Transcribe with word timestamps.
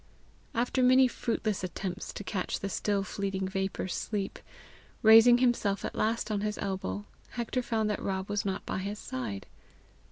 After 0.55 0.81
many 0.81 1.07
fruitless 1.07 1.63
attempts 1.63 2.11
to 2.13 2.23
catch 2.23 2.61
the 2.61 2.69
still 2.69 3.03
fleeting 3.03 3.47
vapour 3.47 3.87
sleep, 3.87 4.39
raising 5.03 5.37
himself 5.37 5.85
at 5.85 5.93
last 5.93 6.31
on 6.31 6.41
his 6.41 6.57
elbow, 6.57 7.05
Hector 7.37 7.61
found 7.61 7.87
that 7.91 8.01
Rob 8.01 8.27
was 8.27 8.43
not 8.43 8.65
by 8.65 8.79
his 8.79 8.97
side. 8.97 9.45